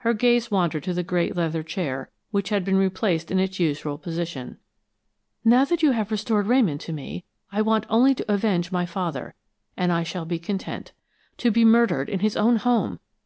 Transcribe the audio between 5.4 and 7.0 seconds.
"Now that you have restored Ramon to